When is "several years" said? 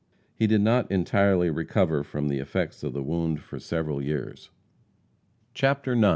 3.59-4.49